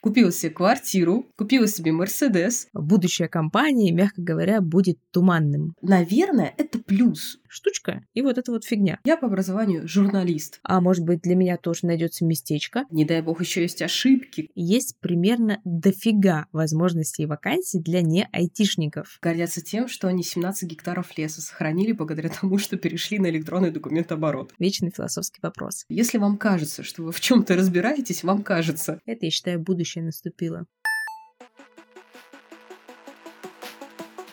[0.00, 2.68] купила себе квартиру, купила себе Мерседес.
[2.72, 5.74] Будущее компании, мягко говоря, будет туманным.
[5.82, 7.38] Наверное, это плюс.
[7.56, 9.00] Штучка и вот эта вот фигня.
[9.04, 10.60] Я по образованию журналист.
[10.62, 12.84] А может быть, для меня тоже найдется местечко.
[12.90, 14.50] Не дай бог, еще есть ошибки.
[14.54, 19.18] Есть примерно дофига возможностей и вакансий для не-айтишников.
[19.22, 24.52] Гордятся тем, что они 17 гектаров леса сохранили благодаря тому, что перешли на электронный документооборот.
[24.58, 25.86] Вечный философский вопрос.
[25.88, 29.00] Если вам кажется, что вы в чем-то разбираетесь, вам кажется.
[29.06, 30.66] Это, я считаю, будущее наступило.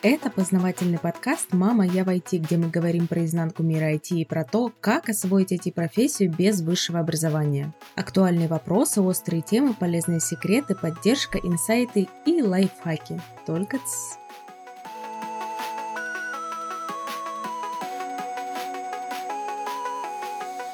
[0.05, 4.25] Это познавательный подкаст «Мама, я в IT», где мы говорим про изнанку мира IT и
[4.25, 7.73] про то, как освоить IT-профессию без высшего образования.
[7.95, 13.21] Актуальные вопросы, острые темы, полезные секреты, поддержка, инсайты и лайфхаки.
[13.45, 14.22] Только ц.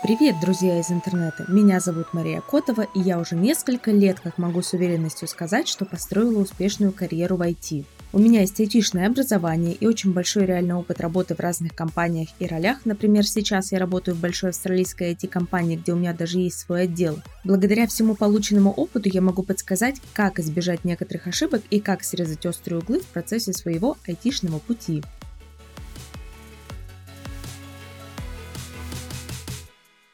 [0.09, 1.45] Привет, друзья из интернета!
[1.47, 5.85] Меня зовут Мария Котова, и я уже несколько лет, как могу с уверенностью сказать, что
[5.85, 7.85] построила успешную карьеру в IT.
[8.11, 12.47] У меня есть айтишное образование и очень большой реальный опыт работы в разных компаниях и
[12.47, 12.79] ролях.
[12.85, 17.19] Например, сейчас я работаю в большой австралийской IT-компании, где у меня даже есть свой отдел.
[17.43, 22.79] Благодаря всему полученному опыту я могу подсказать, как избежать некоторых ошибок и как срезать острые
[22.79, 25.03] углы в процессе своего айтишного пути.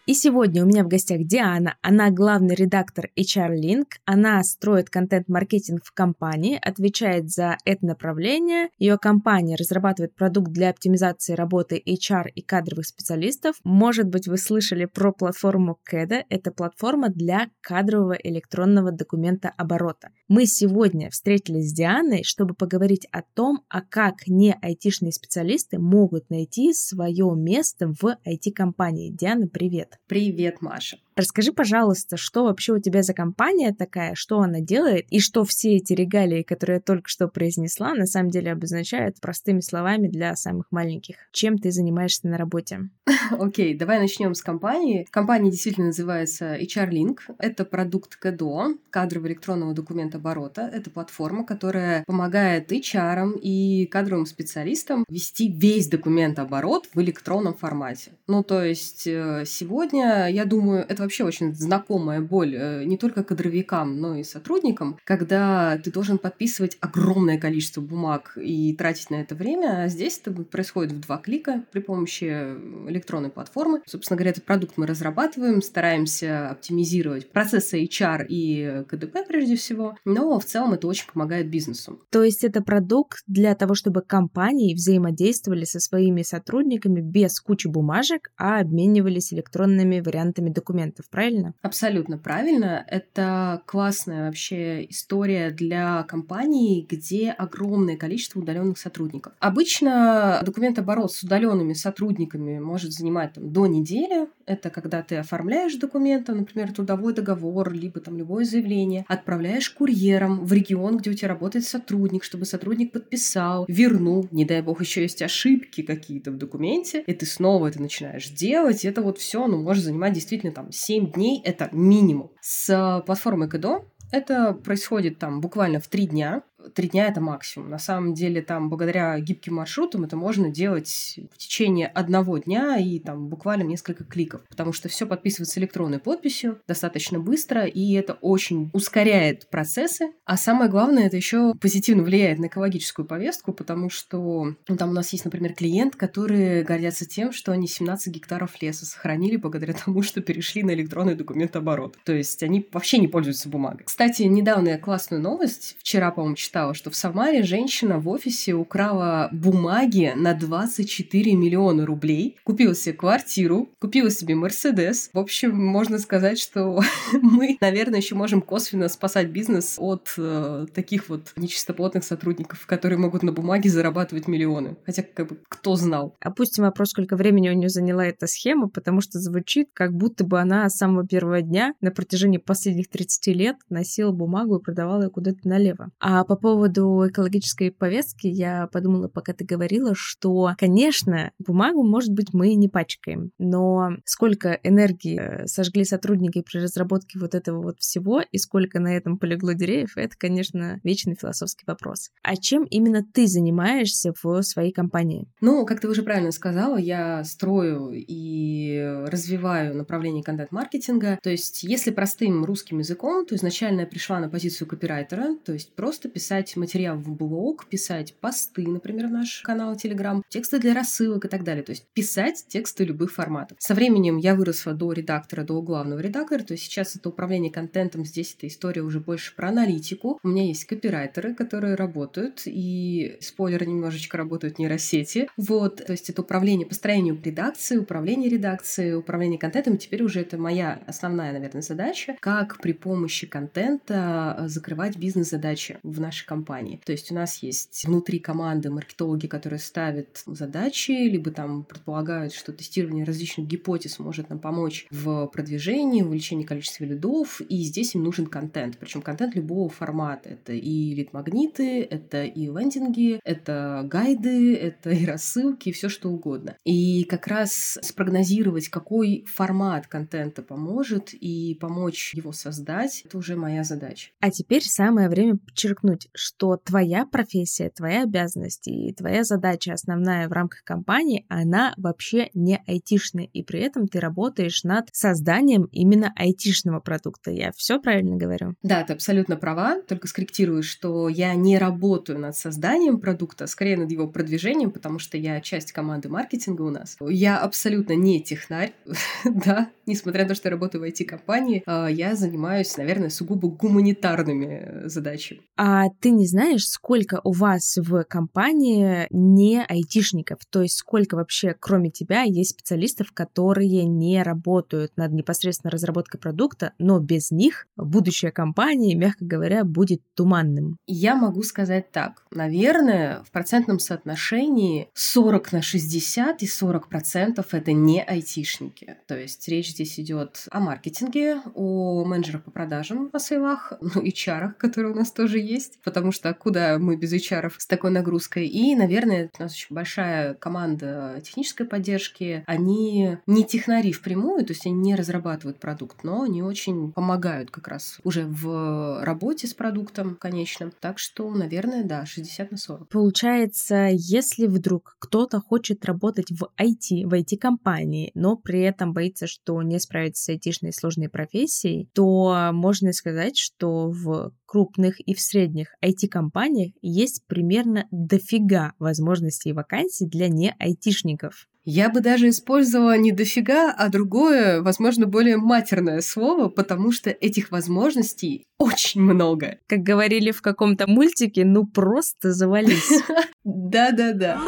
[0.06, 1.78] И сегодня у меня в гостях Диана.
[1.82, 3.86] Она главный редактор HR Link.
[4.06, 8.70] Она строит контент-маркетинг в компании, отвечает за это направление.
[8.78, 13.56] Ее компания разрабатывает продукт для оптимизации работы HR и кадровых специалистов.
[13.64, 16.22] Может быть, вы слышали про платформу CADA.
[16.30, 20.10] Это платформа для кадрового электронного документа оборота.
[20.28, 26.30] Мы сегодня встретились с Дианой, чтобы поговорить о том, а как не айтишные специалисты могут
[26.30, 29.10] найти свое место в IT-компании.
[29.10, 29.95] Диана, привет!
[30.08, 30.98] Привет, Маша.
[31.16, 35.78] Расскажи, пожалуйста, что вообще у тебя за компания такая, что она делает, и что все
[35.78, 40.66] эти регалии, которые я только что произнесла, на самом деле обозначают простыми словами для самых
[40.72, 41.16] маленьких.
[41.32, 42.90] Чем ты занимаешься на работе?
[43.32, 45.08] Окей, okay, давай начнем с компании.
[45.10, 47.20] Компания действительно называется HR Link.
[47.40, 50.70] Это продукт КДО, кадрового электронного документа оборота.
[50.74, 58.12] Это платформа, которая помогает HR и кадровым специалистам вести весь документ оборот в электронном формате.
[58.28, 63.24] Ну, то есть э, сегодня, я думаю, это вообще очень знакомая боль э, не только
[63.24, 69.36] кадровикам, но и сотрудникам, когда ты должен подписывать огромное количество бумаг и тратить на это
[69.36, 69.84] время.
[69.84, 73.82] А здесь это происходит в два клика при помощи электронной платформы.
[73.86, 80.40] Собственно говоря, этот продукт мы разрабатываем, стараемся оптимизировать процессы HR и КДП прежде всего, но
[80.40, 82.02] в целом это очень помогает бизнесу.
[82.10, 88.32] То есть это продукт для того, чтобы компании взаимодействовали со своими сотрудниками без кучи бумажек,
[88.38, 91.54] а обменивались электронными вариантами документов клиентов, правильно?
[91.62, 92.86] Абсолютно правильно.
[92.88, 99.34] Это классная вообще история для компании, где огромное количество удаленных сотрудников.
[99.40, 104.28] Обычно документооборот с удаленными сотрудниками может занимать там, до недели.
[104.46, 110.54] Это когда ты оформляешь документы, например, трудовой договор, либо там любое заявление, отправляешь курьером в
[110.54, 114.28] регион, где у тебя работает сотрудник, чтобы сотрудник подписал, вернул.
[114.32, 118.86] Не дай бог, еще есть ошибки какие-то в документе, и ты снова это начинаешь делать.
[118.86, 122.32] Это вот все, ну, может занимать действительно там 7 дней– это минимум.
[122.42, 127.70] С платформой КДО это происходит там буквально в три дня три дня это максимум.
[127.70, 133.00] На самом деле, там, благодаря гибким маршрутам, это можно делать в течение одного дня и
[133.00, 138.70] там буквально несколько кликов, потому что все подписывается электронной подписью достаточно быстро, и это очень
[138.74, 140.12] ускоряет процессы.
[140.26, 144.94] А самое главное, это еще позитивно влияет на экологическую повестку, потому что ну, там у
[144.94, 150.02] нас есть, например, клиент, которые гордятся тем, что они 17 гектаров леса сохранили благодаря тому,
[150.02, 151.98] что перешли на электронный документооборот.
[152.04, 153.86] То есть они вообще не пользуются бумагой.
[153.86, 158.54] Кстати, недавно я классную новость, вчера, по-моему, читала, читала, что в Самаре женщина в офисе
[158.54, 165.10] украла бумаги на 24 миллиона рублей, купила себе квартиру, купила себе Мерседес.
[165.12, 166.82] В общем, можно сказать, что
[167.22, 173.24] мы, наверное, еще можем косвенно спасать бизнес от э, таких вот нечистоплотных сотрудников, которые могут
[173.24, 174.78] на бумаге зарабатывать миллионы.
[174.86, 176.16] Хотя, как бы, кто знал?
[176.22, 180.40] Опустим вопрос, сколько времени у нее заняла эта схема, потому что звучит, как будто бы
[180.40, 185.10] она с самого первого дня на протяжении последних 30 лет носила бумагу и продавала ее
[185.10, 185.90] куда-то налево.
[186.00, 192.34] А по поводу экологической повестки я подумала, пока ты говорила, что, конечно, бумагу, может быть,
[192.34, 198.22] мы не пачкаем, но сколько энергии э, сожгли сотрудники при разработке вот этого вот всего
[198.22, 202.12] и сколько на этом полегло деревьев, это, конечно, вечный философский вопрос.
[202.22, 205.28] А чем именно ты занимаешься в своей компании?
[205.42, 211.18] Ну, как ты уже правильно сказала, я строю и развиваю направление контент-маркетинга.
[211.24, 215.74] То есть, если простым русским языком, то изначально я пришла на позицию копирайтера, то есть
[215.74, 221.26] просто писать материал в блог, писать посты, например, в наш канал Telegram, тексты для рассылок
[221.26, 221.64] и так далее.
[221.64, 223.58] То есть писать тексты любых форматов.
[223.60, 228.06] Со временем я выросла до редактора, до главного редактора, то есть сейчас это управление контентом,
[228.06, 230.20] здесь эта история уже больше про аналитику.
[230.24, 235.30] У меня есть копирайтеры, которые работают, и, спойлер, немножечко работают нейросети.
[235.38, 239.78] Вот, то есть это управление, построением редакции, управление редакцией, управление контентом.
[239.78, 246.00] Теперь уже это моя основная, наверное, задача, как при помощи контента э, закрывать бизнес-задачи в
[246.00, 246.80] нашей компании.
[246.86, 252.54] То есть у нас есть внутри команды маркетологи, которые ставят задачи, либо там предполагают, что
[252.54, 258.04] тестирование различных гипотез может нам помочь в продвижении, в увеличении количества лидов, и здесь им
[258.04, 258.78] нужен контент.
[258.78, 260.30] Причем контент любого формата.
[260.30, 266.58] Это и лид-магниты, это и лендинги, это гайды, это и рассылки, и все что угодно.
[266.64, 273.64] И как раз спрогнозировать, какой формат контента поможет и помочь его создать, это уже моя
[273.64, 274.12] задача.
[274.20, 280.32] А теперь самое время подчеркнуть, что твоя профессия, твоя обязанность и твоя задача основная в
[280.32, 286.80] рамках компании, она вообще не айтишная, и при этом ты работаешь над созданием именно айтишного
[286.80, 287.32] продукта.
[287.32, 288.56] Я все правильно говорю?
[288.64, 293.78] Да, ты абсолютно права, только скорректирую, что я не работаю над созданием продукта, а скорее
[293.78, 296.98] над его продвижением, потому что я часть команды маркетинга у нас.
[297.02, 298.74] Я абсолютно не технарь,
[299.26, 304.88] да, несмотря на то, что я работаю в IT-компании, а, я занимаюсь, наверное, сугубо гуманитарными
[304.88, 305.42] задачами.
[305.58, 310.40] А ты не знаешь, сколько у вас в компании не айтишников?
[310.50, 316.74] То есть сколько вообще, кроме тебя, есть специалистов, которые не работают над непосредственно разработкой продукта,
[316.80, 320.78] но без них будущее компании, мягко говоря, будет туманным?
[320.88, 322.26] Я могу сказать так.
[322.32, 328.98] Наверное, в процентном соотношении 40 на 60 и 40 процентов это не айтишники.
[329.08, 334.54] То есть речь здесь идет о маркетинге, о менеджерах по продажам, о сейлах, ну, HR,
[334.54, 338.48] которые у нас тоже есть, потому что куда мы без HR с такой нагрузкой.
[338.48, 342.44] И, наверное, у нас очень большая команда технической поддержки.
[342.48, 347.68] Они не технари впрямую, то есть они не разрабатывают продукт, но они очень помогают как
[347.68, 350.74] раз уже в работе с продуктом конечным.
[350.80, 352.90] Так что, наверное, да, 60 на 40.
[352.90, 359.62] Получается, если вдруг кто-то хочет работать в IT, в IT-компании, но при этом боится, что
[359.62, 365.75] не справится с айтишной сложной профессией, то можно сказать, что в крупных и в средних
[365.84, 371.48] IT-компаниях есть примерно дофига возможностей и вакансий для не-айтишников.
[371.68, 377.50] Я бы даже использовала не дофига, а другое, возможно, более матерное слово, потому что этих
[377.50, 379.58] возможностей очень много.
[379.68, 383.02] Как говорили в каком-то мультике, ну просто завались.
[383.44, 384.40] Да-да-да.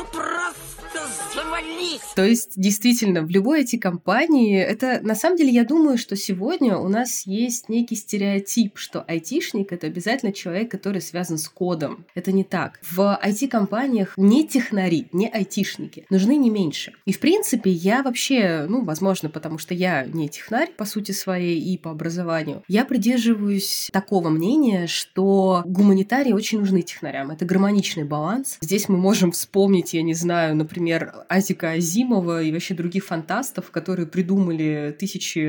[2.18, 6.88] То есть, действительно, в любой IT-компании, это на самом деле, я думаю, что сегодня у
[6.88, 12.08] нас есть некий стереотип, что айтишник— это обязательно человек, который связан с кодом.
[12.16, 12.80] Это не так.
[12.82, 16.08] В IT-компаниях не технари, не айтишники.
[16.10, 16.94] Нужны не меньше.
[17.06, 21.62] И, в принципе, я вообще, ну, возможно, потому что я не технарь, по сути своей,
[21.62, 27.30] и по образованию, я придерживаюсь такого мнения, что гуманитарии очень нужны технарям.
[27.30, 28.58] Это гармоничный баланс.
[28.60, 33.72] Здесь мы можем вспомнить, я не знаю, например, Азика Азим, Азимова и вообще других фантастов,
[33.72, 35.40] которые придумали тысячи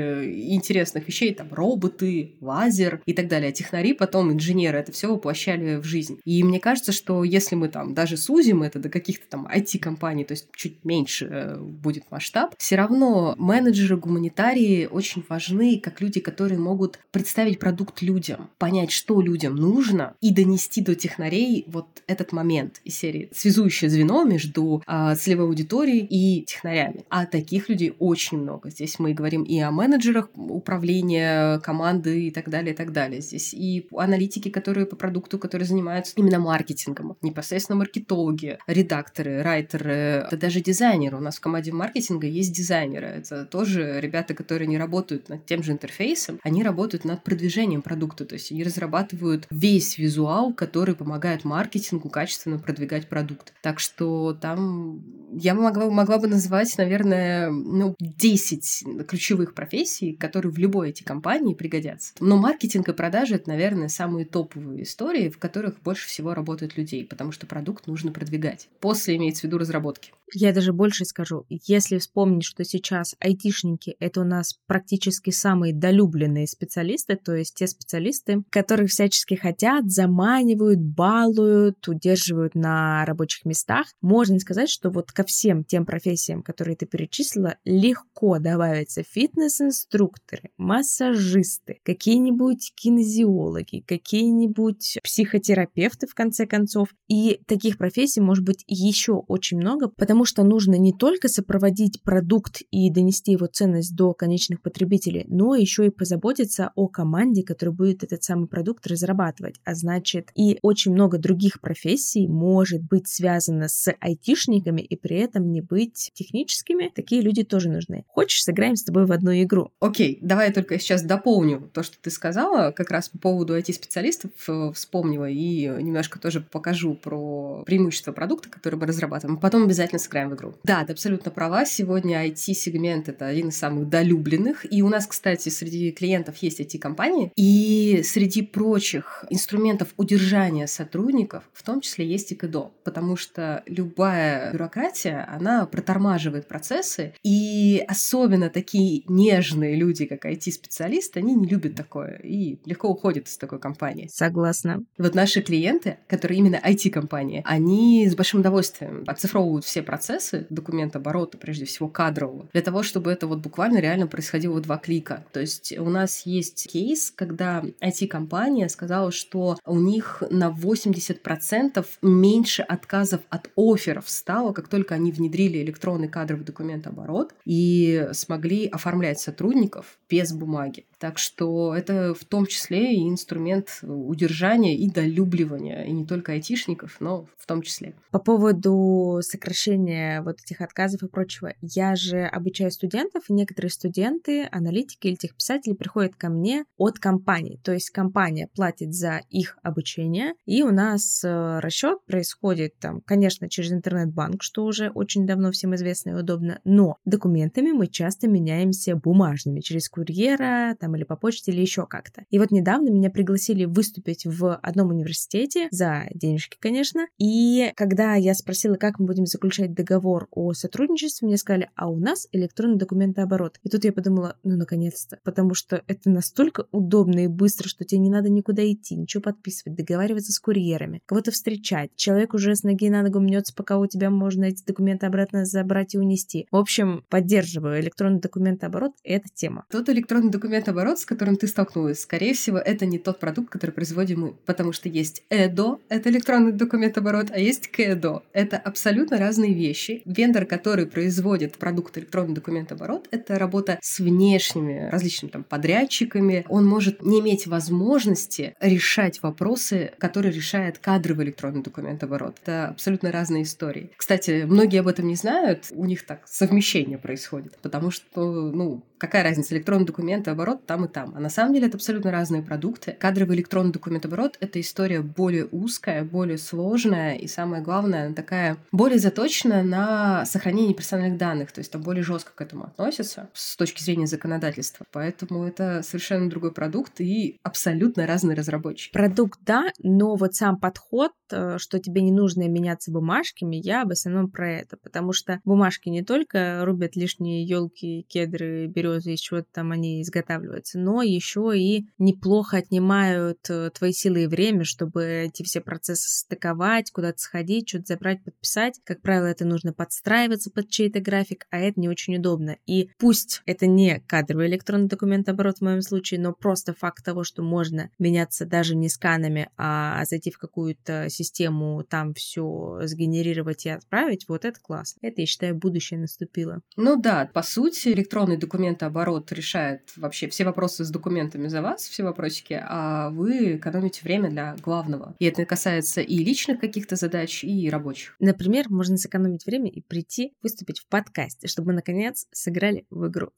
[0.54, 3.50] интересных вещей, там роботы, лазер и так далее.
[3.50, 6.20] А технари, потом инженеры это все воплощали в жизнь.
[6.24, 10.32] И мне кажется, что если мы там даже сузим это до каких-то там IT-компаний, то
[10.32, 16.58] есть чуть меньше э, будет масштаб, все равно менеджеры, гуманитарии очень важны, как люди, которые
[16.58, 22.80] могут представить продукт людям, понять, что людям нужно, и донести до технарей вот этот момент
[22.84, 27.04] из серии связующее звено между э, целевой аудиторией и технарями.
[27.08, 28.70] А таких людей очень много.
[28.70, 33.20] Здесь мы говорим и о менеджерах управления команды и так далее, и так далее.
[33.20, 40.36] Здесь и аналитики, которые по продукту, которые занимаются именно маркетингом, непосредственно маркетологи, редакторы, райтеры, это
[40.36, 41.16] даже дизайнеры.
[41.16, 43.06] У нас в команде маркетинга есть дизайнеры.
[43.06, 48.24] Это тоже ребята, которые не работают над тем же интерфейсом, они работают над продвижением продукта,
[48.24, 53.52] то есть они разрабатывают весь визуал, который помогает маркетингу качественно продвигать продукт.
[53.62, 55.02] Так что там
[55.32, 61.54] я могла могла бы назвать, наверное, ну, 10 ключевых профессий, которые в любой эти компании
[61.54, 62.14] пригодятся.
[62.20, 67.04] Но маркетинг и продажи— это, наверное, самые топовые истории, в которых больше всего работают людей,
[67.04, 68.68] потому что продукт нужно продвигать.
[68.80, 70.12] После имеется в виду разработки.
[70.34, 76.46] Я даже больше скажу, если вспомнить, что сейчас айтишники— это у нас практически самые долюбленные
[76.46, 84.38] специалисты, то есть те специалисты, которых всячески хотят, заманивают, балуют, удерживают на рабочих местах, можно
[84.38, 92.72] сказать, что вот ко всем тем профессиям, которые ты перечислила, легко добавятся фитнес-инструкторы, массажисты, какие-нибудь
[92.74, 96.88] кинезиологи, какие-нибудь психотерапевты, в конце концов.
[97.08, 102.62] И таких профессий может быть еще очень много, потому что нужно не только сопроводить продукт
[102.70, 108.04] и донести его ценность до конечных потребителей, но еще и позаботиться о команде, которая будет
[108.04, 109.56] этот самый продукт разрабатывать.
[109.64, 115.50] А значит, и очень много других профессий может быть связано с айтишниками и при этом
[115.50, 116.90] не быть техническими.
[116.94, 118.04] Такие люди тоже нужны.
[118.08, 119.72] Хочешь, сыграем с тобой в одну игру?
[119.80, 123.56] Окей, okay, давай я только сейчас дополню то, что ты сказала, как раз по поводу
[123.56, 129.38] IT-специалистов э, вспомнила и немножко тоже покажу про преимущества продукта, который мы разрабатываем.
[129.38, 130.54] Потом обязательно сыграем в игру.
[130.64, 131.64] Да, ты абсолютно права.
[131.64, 134.70] Сегодня IT-сегмент— это один из самых долюбленных.
[134.70, 137.32] И у нас, кстати, среди клиентов есть IT-компании.
[137.36, 142.72] И среди прочих инструментов удержания сотрудников в том числе есть и КДО.
[142.84, 145.66] Потому что любая бюрократия, она
[145.98, 147.14] протормаживает процессы.
[147.22, 153.36] И особенно такие нежные люди, как IT-специалисты, они не любят такое и легко уходят из
[153.36, 154.08] такой компании.
[154.12, 154.84] Согласна.
[154.96, 161.38] Вот наши клиенты, которые именно IT-компании, они с большим удовольствием оцифровывают все процессы процессы документооборота,
[161.38, 165.24] прежде всего кадрового, для того, чтобы это вот буквально реально происходило в два клика.
[165.32, 172.62] То есть у нас есть кейс, когда IT-компания сказала, что у них на 80% меньше
[172.62, 179.98] отказов от офферов стало, как только они внедрили электронный кадровый документооборот и смогли оформлять сотрудников
[180.10, 180.84] без бумаги.
[180.98, 186.96] Так что это в том числе и инструмент удержания и долюбливания, и не только айтишников,
[187.00, 187.94] но в том числе.
[188.10, 194.48] По поводу сокращения вот этих отказов и прочего, я же обучаю студентов, и некоторые студенты,
[194.50, 197.60] аналитики или техписатели приходят ко мне от компании.
[197.62, 203.48] То есть компания платит за их обучение, и у нас э, расчет происходит там, конечно,
[203.48, 208.96] через интернет-банк, что уже очень давно всем известно и удобно, но документами мы часто меняемся
[208.96, 212.24] бумажными через курьера, там, там или по почте, или еще как-то.
[212.30, 218.34] И вот недавно меня пригласили выступить в одном университете, за денежки, конечно, и когда я
[218.34, 223.58] спросила, как мы будем заключать договор о сотрудничестве, мне сказали, а у нас электронный документооборот.
[223.62, 228.00] И тут я подумала, ну, наконец-то, потому что это настолько удобно и быстро, что тебе
[228.00, 231.90] не надо никуда идти, ничего подписывать, договариваться с курьерами, кого-то встречать.
[231.96, 235.94] Человек уже с ноги на ногу мнется, пока у тебя можно эти документы обратно забрать
[235.94, 236.46] и унести.
[236.50, 239.66] В общем, поддерживаю электронный документооборот, это тема.
[239.70, 243.72] Тут электронный документооборот оборот, с которым ты столкнулась, скорее всего, это не тот продукт, который
[243.72, 244.34] производим мы.
[244.46, 248.22] Потому что есть ЭДО, это электронный документ-оборот, а есть КЭДО.
[248.32, 250.02] Это абсолютно разные вещи.
[250.04, 256.44] Вендор, который производит продукт электронный документ-оборот, это работа с внешними различными там подрядчиками.
[256.48, 262.36] Он может не иметь возможности решать вопросы, которые решает кадровый электронный документ-оборот.
[262.42, 263.90] Это абсолютно разные истории.
[263.96, 269.22] Кстати, многие об этом не знают, у них так совмещение происходит, потому что, ну, какая
[269.22, 271.14] разница, электронный документ-оборот там и там.
[271.16, 272.96] А на самом деле это абсолютно разные продукты.
[272.98, 278.98] Кадровый электронный документооборот— это история более узкая, более сложная и, самое главное, она такая более
[278.98, 283.82] заточена на сохранение персональных данных, то есть там более жестко к этому относятся с точки
[283.82, 284.84] зрения законодательства.
[284.92, 288.92] Поэтому это совершенно другой продукт и абсолютно разные разработчики.
[288.92, 293.90] Продукт, да, но вот сам подход, э, что тебе не нужно меняться бумажками, я в
[293.90, 299.42] основном про это, потому что бумажки не только рубят лишние елки, кедры, березы, из чего
[299.52, 305.04] там они изготавливают, оказывается, но еще и неплохо отнимают э, твои силы и время, чтобы
[305.04, 308.80] эти все процессы стыковать, куда-то сходить, что-то забрать, подписать.
[308.84, 312.56] Как правило, это нужно подстраиваться под чей-то график, а это не очень удобно.
[312.66, 317.24] И пусть это не кадровый электронный документ, оборот в моем случае, но просто факт того,
[317.24, 323.70] что можно меняться даже не сканами, а зайти в какую-то систему, там все сгенерировать и
[323.70, 324.98] отправить, вот это классно.
[325.02, 326.60] Это, я считаю, будущее наступило.
[326.76, 328.36] Ну да, по сути, электронный
[328.78, 334.30] документооборот решает вообще все вопросы с документами за вас, все вопросики, а вы экономите время
[334.30, 335.16] для главного.
[335.18, 338.14] И это касается и личных каких-то задач, и рабочих.
[338.20, 343.30] Например, можно сэкономить время и прийти выступить в подкасте, чтобы мы, наконец, сыграли в игру.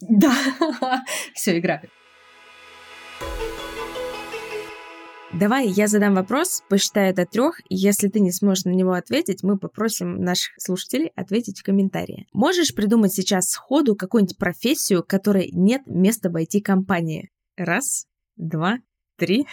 [0.00, 0.34] Да,
[1.34, 1.82] все, игра.
[5.40, 9.58] Давай я задам вопрос, посчитаю до трех, если ты не сможешь на него ответить, мы
[9.58, 12.28] попросим наших слушателей ответить в комментарии.
[12.32, 17.30] Можешь придумать сейчас сходу какую-нибудь профессию, которой нет места в IT-компании?
[17.56, 18.78] Раз, два,
[19.16, 19.46] три.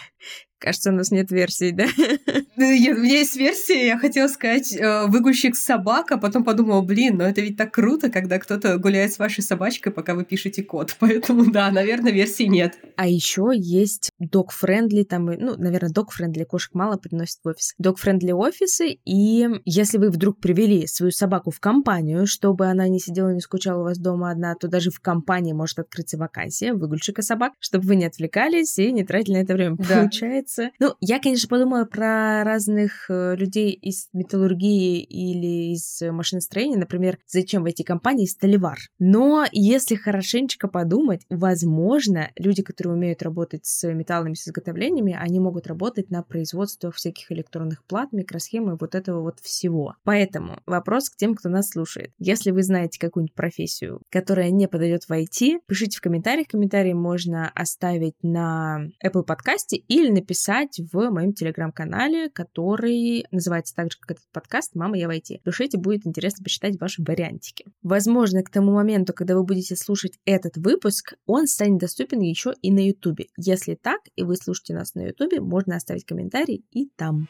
[0.62, 1.86] Кажется, у нас нет версий, да?
[2.56, 7.24] У меня есть версия, я хотела сказать э, выгульщик собак, а потом подумала, блин, но
[7.24, 10.94] это ведь так круто, когда кто-то гуляет с вашей собачкой, пока вы пишете код.
[11.00, 12.78] Поэтому, да, наверное, версии нет.
[12.96, 17.74] А еще есть dog-friendly, там, ну, наверное, dog-friendly, кошек мало приносит в офис.
[17.82, 23.30] Dog-friendly офисы, и если вы вдруг привели свою собаку в компанию, чтобы она не сидела,
[23.30, 27.54] не скучала у вас дома одна, то даже в компании может открыться вакансия выгульщика собак,
[27.58, 29.76] чтобы вы не отвлекались и не тратили на это время.
[29.76, 30.00] Да.
[30.00, 30.70] Получается, нравится.
[30.78, 37.62] Ну, я, конечно, подумала про разных э, людей из металлургии или из машиностроения, например, зачем
[37.62, 38.78] в эти компании столевар.
[38.98, 45.66] Но если хорошенечко подумать, возможно, люди, которые умеют работать с металлами, с изготовлениями, они могут
[45.66, 49.94] работать на производствах всяких электронных плат, микросхемы, вот этого вот всего.
[50.04, 52.12] Поэтому вопрос к тем, кто нас слушает.
[52.18, 56.48] Если вы знаете какую-нибудь профессию, которая не подойдет в IT, пишите в комментариях.
[56.48, 63.92] Комментарии можно оставить на Apple подкасте или написать писать в моем телеграм-канале, который называется так
[63.92, 65.40] же, как этот подкаст «Мама, я в IT».
[65.44, 67.66] Пишите, будет интересно почитать ваши вариантики.
[67.82, 72.72] Возможно, к тому моменту, когда вы будете слушать этот выпуск, он станет доступен еще и
[72.72, 73.20] на YouTube.
[73.36, 77.28] Если так, и вы слушаете нас на YouTube, можно оставить комментарий и там.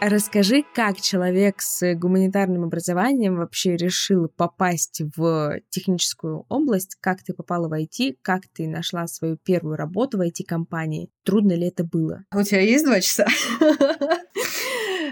[0.00, 7.68] Расскажи, как человек с гуманитарным образованием вообще решил попасть в техническую область, как ты попала
[7.68, 12.24] в IT, как ты нашла свою первую работу в IT-компании, трудно ли это было?
[12.34, 13.26] У тебя есть два часа?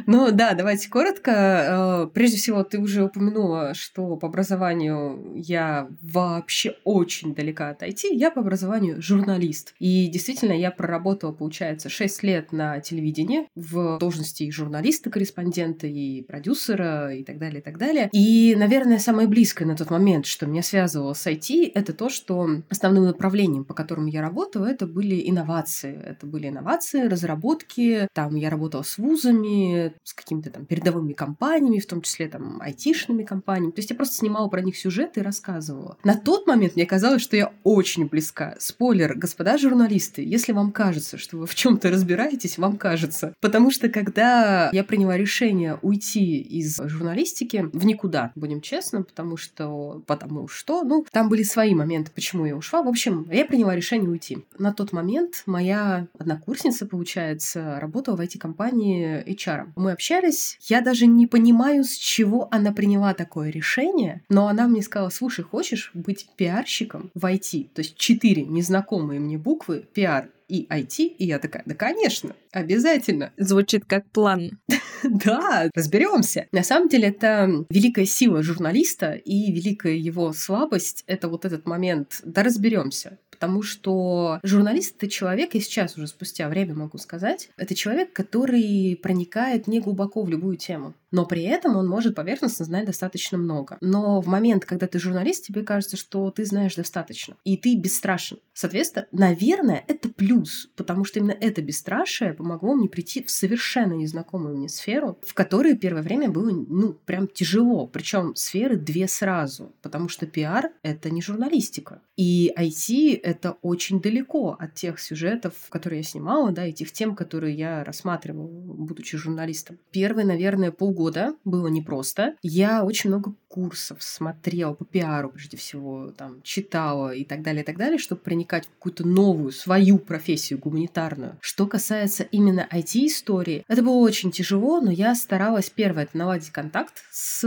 [0.06, 2.06] Ну да, давайте коротко.
[2.06, 8.08] Э, прежде всего, ты уже упомянула, что по образованию я вообще очень далека от IT.
[8.10, 9.74] Я по образованию журналист.
[9.78, 17.14] И действительно, я проработала, получается, 6 лет на телевидении в должности журналиста, корреспондента, и продюсера,
[17.14, 18.08] и так далее, и так далее.
[18.12, 22.48] И, наверное, самое близкое на тот момент, что меня связывало с IT, это то, что
[22.70, 26.00] основным направлением, по которому я работала, это были инновации.
[26.04, 28.08] Это были инновации, разработки.
[28.12, 33.25] Там я работала с вузами, с какими-то там передовыми компаниями, в том числе там айтишными
[33.25, 33.73] компаниями.
[33.73, 35.97] То есть я просто снимала про них сюжеты и рассказывала.
[36.05, 38.57] На тот момент мне казалось, что я очень близка.
[38.59, 43.35] Спойлер, господа журналисты, если вам кажется, что вы в чем-то разбираетесь, вам кажется.
[43.41, 50.03] Потому что когда я приняла решение уйти из журналистики в никуда, будем честны, потому что...
[50.07, 52.83] Потому что, ну, там были свои моменты, почему я ушла.
[52.83, 54.45] В общем, я приняла решение уйти.
[54.59, 61.26] На тот момент моя однокурсница, получается, работала в IT-компании HR мы общались, я даже не
[61.26, 67.10] понимаю, с чего она приняла такое решение, но она мне сказала, слушай, хочешь быть пиарщиком
[67.14, 67.70] в IT?
[67.74, 73.32] То есть четыре незнакомые мне буквы, пиар, и IT, и я такая, да, конечно, обязательно.
[73.37, 74.58] Звучит как план.
[75.06, 76.46] Да, разберемся.
[76.50, 82.22] На самом деле это великая сила журналиста и великая его слабость— это вот этот момент,
[82.24, 87.75] да разберемся потому что журналист— это человек, и сейчас уже спустя время могу сказать, это
[87.75, 92.87] человек, который проникает не глубоко в любую тему но при этом он может поверхностно знать
[92.87, 93.79] достаточно много.
[93.81, 98.38] Но в момент, когда ты журналист, тебе кажется, что ты знаешь достаточно, и ты бесстрашен.
[98.53, 104.57] Соответственно, наверное, это плюс, потому что именно это бесстрашие помогло мне прийти в совершенно незнакомую
[104.57, 107.87] мне сферу, в которой первое время было, ну, прям тяжело.
[107.87, 112.03] Причем сферы две сразу, потому что пиар— это не журналистика.
[112.16, 117.16] И IT— это очень далеко от тех сюжетов, которые я снимала, да, и тех тем,
[117.16, 119.78] которые я рассматривала, будучи журналистом.
[119.90, 122.34] Первые, наверное, полгода года было непросто.
[122.42, 127.64] Я очень много курсов смотрела по пиару, прежде всего, там, читала и так далее, и
[127.64, 131.38] так далее, чтобы проникать в какую-то новую, свою профессию гуманитарную.
[131.40, 137.05] Что касается именно IT-истории, это было очень тяжело, но я старалась, первое, это наладить контакт
[137.12, 137.45] с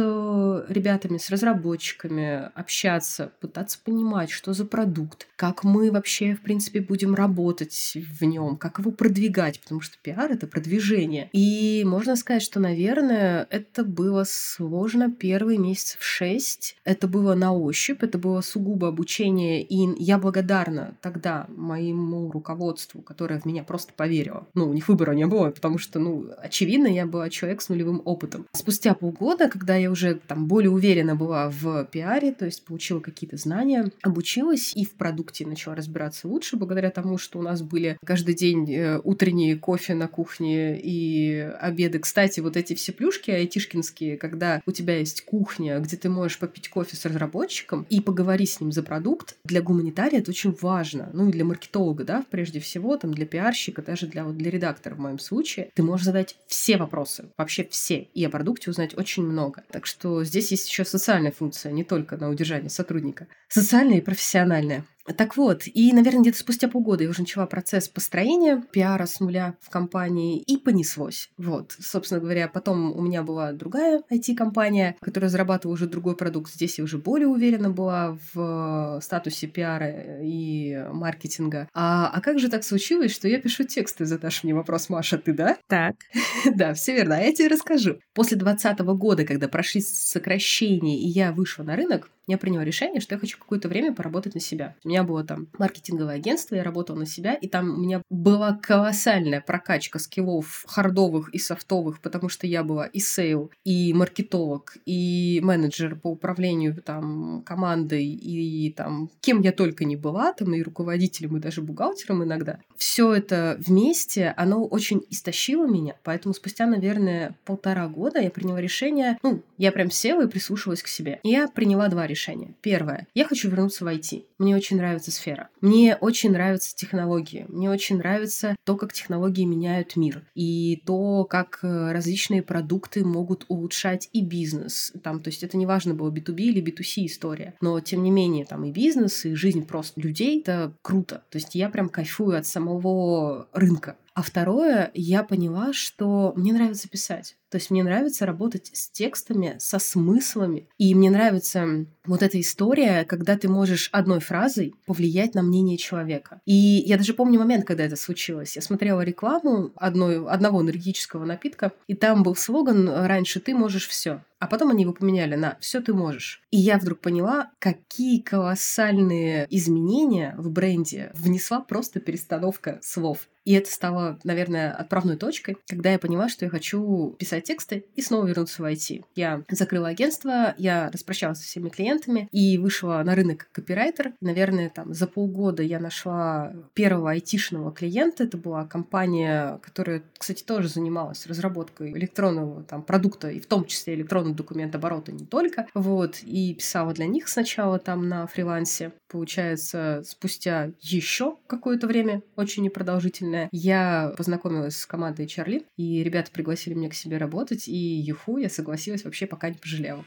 [0.69, 7.15] ребятами, с разработчиками, общаться, пытаться понимать, что за продукт, как мы вообще, в принципе, будем
[7.15, 11.29] работать в нем, как его продвигать, потому что пиар— это продвижение.
[11.33, 15.57] И можно сказать, что, наверное, это было сложно первые
[15.97, 16.77] месяцев шесть.
[16.83, 23.39] Это было на ощупь, это было сугубо обучение, и я благодарна тогда моему руководству, которое
[23.39, 24.47] в меня просто поверило.
[24.53, 28.01] Ну, у них выбора не было, потому что, ну, очевидно, я была человек с нулевым
[28.05, 28.45] опытом.
[28.53, 33.37] Спустя полгода, когда я уже там более уверенно была в пиаре, то есть получила какие-то
[33.37, 38.35] знания, обучилась и в продукте начала разбираться лучше, благодаря тому, что у нас были каждый
[38.35, 41.99] день э, утренние кофе на кухне и обеды.
[41.99, 46.69] Кстати, вот эти все плюшки айтишкинские, когда у тебя есть кухня, где ты можешь попить
[46.69, 51.09] кофе с разработчиком и поговорить с ним за продукт, для гуманитария это очень важно.
[51.13, 54.95] Ну и для маркетолога, да, прежде всего, там, для пиарщика, даже для, вот, для редактора
[54.95, 55.71] в моем случае.
[55.73, 59.63] Ты можешь задать все вопросы, вообще все, и о продукте узнать очень много.
[59.71, 63.27] Так что здесь есть еще социальная функция, не только на удержание сотрудника.
[63.47, 64.85] Социальная и профессиональная.
[65.15, 69.55] Так вот, и, наверное, где-то спустя полгода я уже начала процесс построения пиара с нуля
[69.61, 71.29] в компании, и понеслось.
[71.37, 76.51] Вот, собственно говоря, потом у меня была другая IT-компания, которая зарабатывала уже другой продукт.
[76.51, 81.69] Здесь я уже более уверена была в статусе пиара и маркетинга.
[81.73, 84.05] А, а как же так случилось, что я пишу тексты?
[84.05, 85.57] Задашь мне вопрос, Маша, ты, да?
[85.67, 85.95] Так.
[86.55, 87.99] Да, все верно, а я тебе расскажу.
[88.13, 93.15] После 2020 года, когда прошли сокращения, и я вышла на рынок, я приняла решение, что
[93.15, 94.75] я хочу какое-то время поработать на себя.
[94.83, 98.53] У меня было там маркетинговое агентство, я работала на себя, и там у меня была
[98.53, 105.39] колоссальная прокачка скиллов хардовых и софтовых, потому что я была и sale, и маркетолог, и
[105.41, 111.37] менеджер по управлению там командой, и там кем я только не была, там и руководителем,
[111.37, 112.59] и даже бухгалтером иногда.
[112.75, 119.17] Все это вместе, оно очень истощило меня, поэтому спустя, наверное, полтора года я приняла решение,
[119.23, 121.21] ну, я прям села и прислушалась к себе.
[121.23, 122.55] Я приняла два решения решения.
[122.61, 123.07] Первое.
[123.13, 124.25] Я хочу вернуться в IT.
[124.39, 125.49] Мне очень нравится сфера.
[125.61, 127.45] Мне очень нравятся технологии.
[127.47, 130.23] Мне очень нравится то, как технологии меняют мир.
[130.35, 134.91] И то, как э, различные продукты могут улучшать и бизнес.
[135.03, 137.53] Там, то есть это не важно было B2B или B2C история.
[137.61, 141.23] Но, тем не менее, там и бизнес, и жизнь просто людей— это круто.
[141.29, 143.95] То есть я прям кайфую от самого рынка.
[144.17, 147.37] А второе, я поняла, что мне нравится писать.
[147.51, 150.67] То есть мне нравится работать с текстами, со смыслами.
[150.79, 156.41] И мне нравится вот эта история, когда ты можешь одной фразой повлиять на мнение человека.
[156.47, 158.55] И я даже помню момент, когда это случилось.
[158.55, 164.23] Я смотрела рекламу одной, одного энергетического напитка, и там был слоган «Раньше ты можешь все».
[164.39, 166.41] А потом они его поменяли на «все ты можешь».
[166.51, 173.27] И я вдруг поняла, какие колоссальные изменения в бренде внесла просто перестановка слов.
[173.47, 178.01] И это стало, наверное, отправной точкой, когда я поняла, что я хочу писать тексты и
[178.01, 179.05] снова вернуться в IT.
[179.15, 184.11] Я закрыла агентство, я распрощалась со всеми клиентами и вышла на рынок копирайтер.
[184.19, 188.25] Наверное, там за полгода я нашла первого айтишного клиента.
[188.25, 193.93] Это была компания, которая, кстати, тоже занималась разработкой электронного там, продукта, и в том числе
[193.93, 195.67] электронного документооборота не только.
[195.73, 198.91] Вот, и писала для них сначала там на фрилансе.
[199.07, 203.49] Получается, спустя еще какое-то время, очень непродолжительное, прикольная.
[203.51, 208.49] Я познакомилась с командой Чарли, и ребята пригласили меня к себе работать, и юху, я
[208.49, 210.05] согласилась вообще пока не пожалела.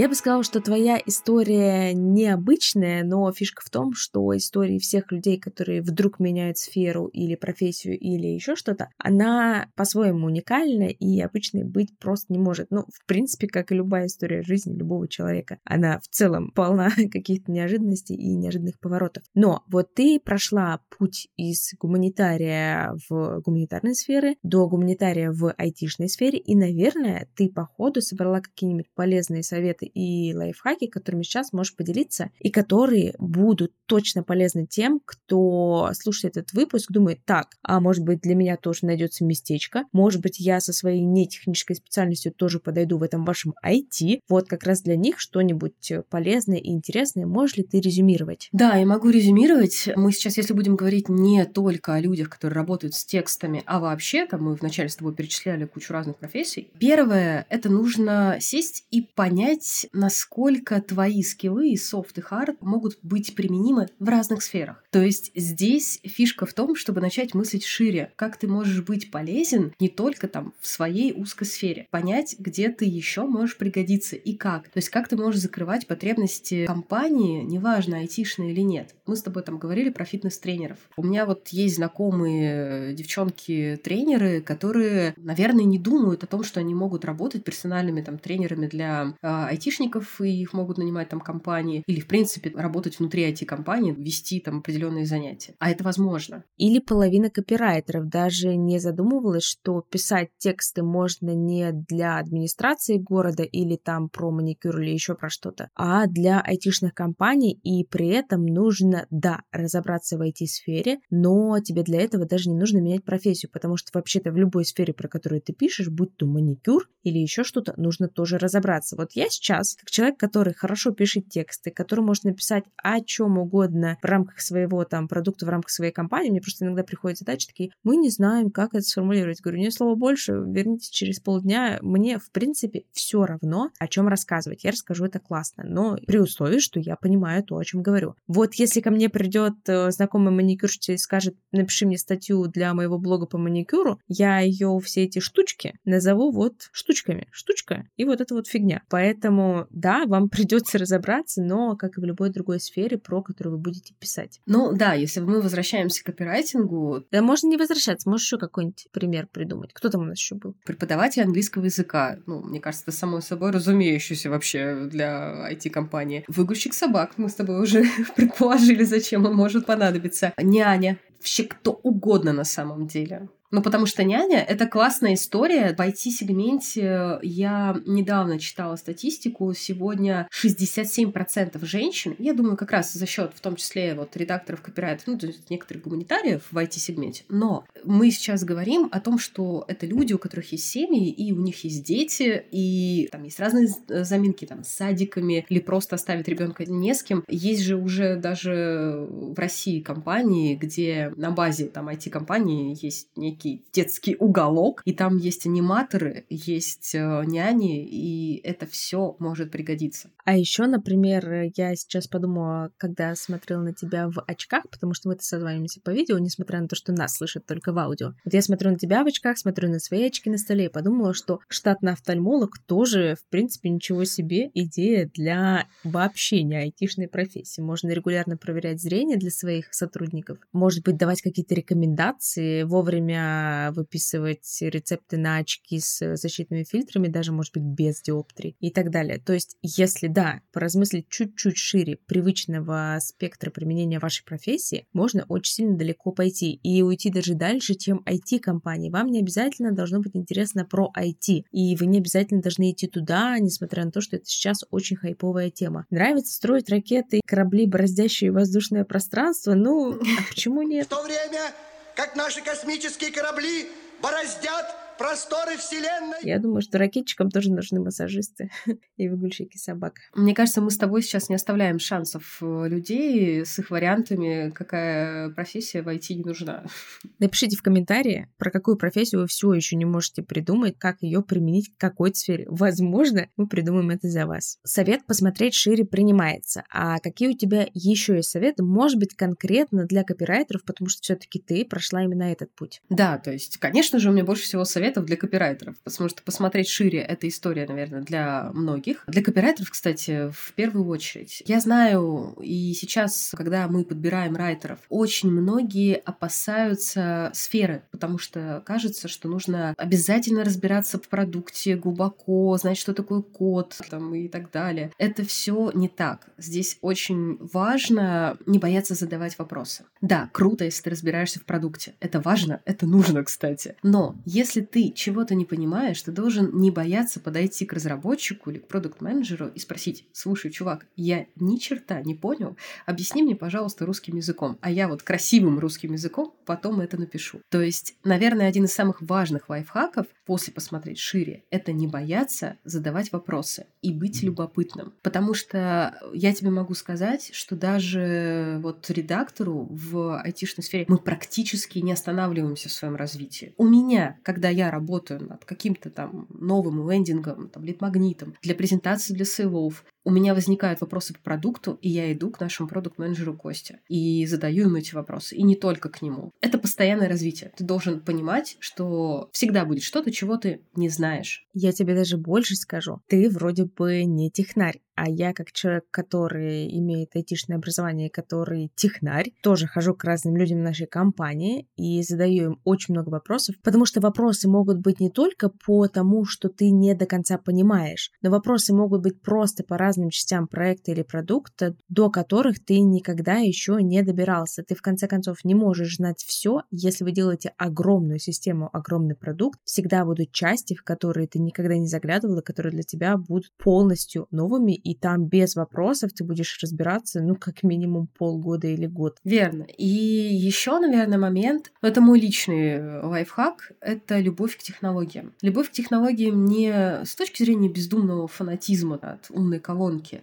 [0.00, 5.38] Я бы сказала, что твоя история необычная, но фишка в том, что истории всех людей,
[5.38, 11.98] которые вдруг меняют сферу или профессию или еще что-то, она по-своему уникальна и обычной быть
[11.98, 12.70] просто не может.
[12.70, 15.58] Ну, в принципе, как и любая история жизни любого человека.
[15.64, 19.22] Она в целом полна каких-то неожиданностей и неожиданных поворотов.
[19.34, 26.38] Но вот ты прошла путь из гуманитария в гуманитарной сферы до гуманитария в айтишной сфере,
[26.38, 32.30] и, наверное, ты по ходу собрала какие-нибудь полезные советы и лайфхаки, которыми сейчас можешь поделиться,
[32.38, 38.20] и которые будут точно полезны тем, кто слушает этот выпуск, думает, так, а может быть
[38.20, 43.02] для меня тоже найдется местечко, может быть я со своей нетехнической специальностью тоже подойду в
[43.02, 47.80] этом вашем IT, вот как раз для них что-нибудь полезное и интересное, можешь ли ты
[47.80, 48.48] резюмировать?
[48.52, 49.88] Да, я могу резюмировать.
[49.96, 54.26] Мы сейчас, если будем говорить не только о людях, которые работают с текстами, а вообще,
[54.26, 56.70] там мы вначале с тобой перечисляли кучу разных профессий.
[56.78, 62.98] Первое, это нужно сесть и понять, понять, насколько твои скиллы и софт и хард могут
[63.02, 64.82] быть применимы в разных сферах.
[64.90, 69.72] То есть здесь фишка в том, чтобы начать мыслить шире, как ты можешь быть полезен
[69.78, 74.64] не только там в своей узкой сфере, понять, где ты еще можешь пригодиться и как.
[74.64, 78.94] То есть как ты можешь закрывать потребности компании, неважно, айтишные или нет.
[79.06, 80.78] Мы с тобой там говорили про фитнес-тренеров.
[80.96, 87.04] У меня вот есть знакомые девчонки-тренеры, которые, наверное, не думают о том, что они могут
[87.04, 92.06] работать персональными там тренерами для э, айтишников, и их могут нанимать там компании, или, в
[92.06, 95.54] принципе, работать внутри IT-компании, вести там определенные занятия.
[95.58, 96.44] А это возможно.
[96.56, 103.76] Или половина копирайтеров даже не задумывалась, что писать тексты можно не для администрации города или
[103.76, 109.06] там про маникюр или еще про что-то, а для айтишных компаний, и при этом нужно,
[109.10, 113.90] да, разобраться в IT-сфере, но тебе для этого даже не нужно менять профессию, потому что
[113.92, 118.08] вообще-то в любой сфере, про которую ты пишешь, будь то маникюр или еще что-то, нужно
[118.08, 118.96] тоже разобраться.
[118.96, 123.38] Вот я сейчас сейчас, как человек, который хорошо пишет тексты, который может написать о чем
[123.38, 127.46] угодно в рамках своего там продукта, в рамках своей компании, мне просто иногда приходят задачи
[127.46, 129.40] такие, мы не знаем, как это сформулировать.
[129.40, 131.78] Говорю, не слово больше, вернитесь через полдня.
[131.82, 134.64] Мне, в принципе, все равно, о чем рассказывать.
[134.64, 138.14] Я расскажу это классно, но при условии, что я понимаю то, о чем говорю.
[138.26, 142.98] Вот если ко мне придет э, знакомый маникюрщица и скажет, напиши мне статью для моего
[142.98, 147.26] блога по маникюру, я ее все эти штучки назову вот штучками.
[147.32, 148.82] Штучка и вот эта вот фигня.
[148.88, 149.39] Поэтому,
[149.70, 153.94] да, вам придется разобраться, но, как и в любой другой сфере, про которую вы будете
[153.94, 154.40] писать.
[154.46, 157.04] Ну да, если мы возвращаемся к копирайтингу...
[157.10, 159.72] Да можно не возвращаться, можешь еще какой-нибудь пример придумать.
[159.72, 160.56] Кто там у нас еще был?
[160.64, 162.18] Преподаватель английского языка.
[162.26, 166.24] Ну, мне кажется, это само собой разумеющееся вообще для IT-компании.
[166.28, 167.12] Выгульщик собак.
[167.16, 167.84] Мы с тобой уже
[168.16, 170.32] предположили, зачем он может понадобиться.
[170.38, 170.98] Няня.
[171.18, 173.28] Вообще кто угодно на самом деле.
[173.50, 175.74] Ну, потому что няня— это классная история.
[175.76, 179.52] В IT-сегменте я недавно читала статистику.
[179.54, 185.06] Сегодня 67% женщин, я думаю, как раз за счет, в том числе, вот редакторов копирайтеров,
[185.08, 187.24] ну, то есть некоторых гуманитариев в IT-сегменте.
[187.28, 191.40] Но мы сейчас говорим о том, что это люди, у которых есть семьи, и у
[191.40, 196.64] них есть дети, и там есть разные заминки там, с садиками, или просто оставить ребенка
[196.66, 197.24] не с кем.
[197.28, 203.64] Есть же уже даже в России компании, где на базе там IT-компании есть некие некий
[203.72, 210.10] детский уголок, и там есть аниматоры, есть э, няни, и это все может пригодиться.
[210.24, 215.24] А еще, например, я сейчас подумала, когда смотрела на тебя в очках, потому что мы-то
[215.24, 218.12] созваниваемся по видео, несмотря на то, что нас слышат только в аудио.
[218.24, 221.14] Вот я смотрю на тебя в очках, смотрю на свои очки на столе и подумала,
[221.14, 227.60] что штатный офтальмолог тоже, в принципе, ничего себе идея для вообще не айтишной профессии.
[227.60, 233.29] Можно регулярно проверять зрение для своих сотрудников, может быть, давать какие-то рекомендации, вовремя
[233.74, 239.18] выписывать рецепты на очки с защитными фильтрами, даже, может быть, без диоптрий и так далее.
[239.18, 245.76] То есть, если, да, поразмыслить чуть-чуть шире привычного спектра применения вашей профессии, можно очень сильно
[245.76, 248.90] далеко пойти и уйти даже дальше, чем IT-компании.
[248.90, 253.38] Вам не обязательно должно быть интересно про IT, и вы не обязательно должны идти туда,
[253.38, 255.86] несмотря на то, что это сейчас очень хайповая тема.
[255.90, 259.54] Нравится строить ракеты, корабли, бороздящие воздушное пространство?
[259.54, 260.86] Ну, а почему нет?
[260.86, 261.52] В то время
[262.00, 266.18] как наши космические корабли бороздят просторы Вселенной.
[266.22, 268.50] Я думаю, что ракетчикам тоже нужны массажисты
[268.98, 269.94] и выгульщики собак.
[270.14, 275.30] Мне кажется, мы с тобой сейчас не оставляем шансов э, людей с их вариантами, какая
[275.30, 276.64] профессия в IT не нужна.
[277.18, 281.74] Напишите в комментарии, про какую профессию вы все еще не можете придумать, как ее применить
[281.74, 282.44] к какой сфере.
[282.50, 284.58] Возможно, мы придумаем это за вас.
[284.64, 286.64] Совет посмотреть шире принимается.
[286.70, 288.64] А какие у тебя еще есть советы?
[288.64, 292.82] Может быть, конкретно для копирайтеров, потому что все-таки ты прошла именно этот путь.
[292.90, 296.22] Да, то есть, конечно же, у меня больше всего советов советов для копирайтеров, потому что
[296.22, 299.04] посмотреть шире— это история, наверное, для многих.
[299.06, 301.42] Для копирайтеров, кстати, в первую очередь.
[301.46, 309.06] Я знаю, и сейчас, когда мы подбираем райтеров, очень многие опасаются сферы, потому что кажется,
[309.06, 314.90] что нужно обязательно разбираться в продукте глубоко, знать, что такое код там, и так далее.
[314.98, 316.30] Это все не так.
[316.36, 319.84] Здесь очень важно не бояться задавать вопросы.
[320.00, 321.94] Да, круто, если ты разбираешься в продукте.
[322.00, 323.76] Это важно, это нужно, кстати.
[323.82, 328.58] Но если ты ты чего-то не понимаешь, ты должен не бояться подойти к разработчику или
[328.58, 334.16] к продукт-менеджеру и спросить, слушай, чувак, я ни черта не понял, объясни мне, пожалуйста, русским
[334.16, 337.40] языком, а я вот красивым русским языком потом это напишу.
[337.50, 343.12] То есть, наверное, один из самых важных лайфхаков после посмотреть шире— это не бояться задавать
[343.12, 344.94] вопросы и быть любопытным.
[345.02, 351.80] Потому что я тебе могу сказать, что даже вот редактору в айтишной сфере мы практически
[351.80, 353.54] не останавливаемся в своем развитии.
[353.58, 359.24] У меня, когда я работаю над каким-то там новым лендингом, там, лид-магнитом, для презентации для
[359.24, 364.26] сейлов, у меня возникают вопросы по продукту, и я иду к нашему продукт-менеджеру Косте и
[364.26, 366.32] задаю ему эти вопросы, и не только к нему.
[366.40, 367.52] Это постоянное развитие.
[367.56, 371.46] Ты должен понимать, что всегда будет что-то, чего ты не знаешь.
[371.52, 373.00] Я тебе даже больше скажу.
[373.08, 379.32] Ты вроде бы не технарь, а я как человек, который имеет айтишное образование, который технарь,
[379.42, 384.02] тоже хожу к разным людям нашей компании и задаю им очень много вопросов, потому что
[384.02, 388.74] вопросы могут быть не только по тому, что ты не до конца понимаешь, но вопросы
[388.74, 394.02] могут быть просто по разным частям проекта или продукта, до которых ты никогда еще не
[394.02, 394.62] добирался.
[394.62, 399.58] Ты в конце концов не можешь знать все, если вы делаете огромную систему, огромный продукт,
[399.64, 404.74] всегда будут части, в которые ты никогда не заглядывала, которые для тебя будут полностью новыми
[404.76, 409.18] и там без вопросов ты будешь разбираться, ну, как минимум полгода или год.
[409.24, 409.64] Верно.
[409.76, 415.32] И еще, наверное, момент, это мой личный лайфхак, это любовь к технологиям.
[415.42, 416.70] Любовь к технологиям не
[417.04, 419.79] с точки зрения бездумного фанатизма от умной колонки.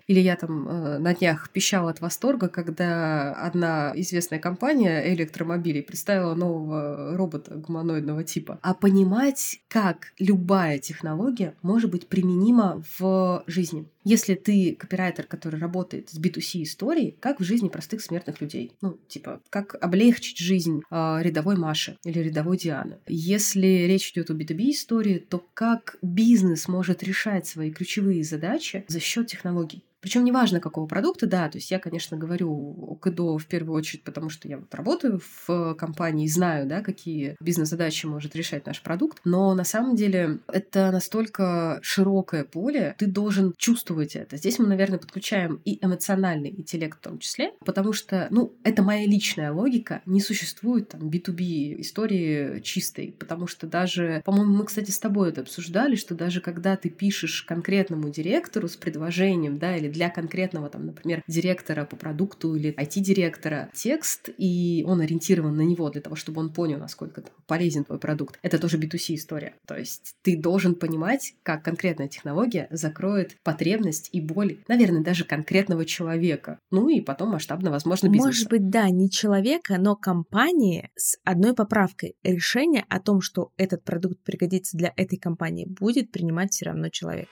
[0.08, 6.36] Или я там э, на днях пищала от восторга, когда одна известная компания электромобилей представила
[6.36, 8.60] нового робота гуманоидного типа.
[8.62, 13.88] А понимать, как любая технология может быть применима в жизни.
[14.10, 18.72] Если ты копирайтер, который работает с B2C историей, как в жизни простых смертных людей.
[18.80, 23.00] Ну, типа, как облегчить жизнь э, рядовой Маши или рядовой Дианы.
[23.08, 29.02] Если речь идет о B2B истории, то как бизнес может решать свои ключевые задачи за
[29.02, 29.84] счет технологий.
[30.02, 34.04] Причем неважно, какого продукта, да, то есть я, конечно, говорю о КДО в первую очередь,
[34.04, 39.20] потому что я вот работаю в компании знаю, да, какие бизнес-задачи может решать наш продукт,
[39.26, 44.38] но на самом деле это настолько широкое поле, ты должен чувствовать это.
[44.38, 49.06] Здесь мы, наверное, подключаем и эмоциональный интеллект в том числе, потому что, ну, это моя
[49.06, 55.00] личная логика, не существует там B2B истории чистой, потому что даже, по-моему, мы, кстати, с
[55.00, 59.94] тобой это обсуждали, что даже когда ты пишешь конкретному директору с предложением, да, или или
[59.94, 65.90] для конкретного, там, например, директора по продукту или IT-директора текст, и он ориентирован на него
[65.90, 68.38] для того, чтобы он понял, насколько там, полезен твой продукт.
[68.42, 69.54] Это тоже B2C история.
[69.66, 75.86] То есть ты должен понимать, как конкретная технология закроет потребность и боль, наверное, даже конкретного
[75.86, 76.60] человека.
[76.72, 78.28] Ну и потом масштабно, возможно, бизнеса.
[78.28, 82.16] Может быть, да, не человека, но компании с одной поправкой.
[82.24, 87.30] Решение о том, что этот продукт пригодится для этой компании, будет принимать все равно человек.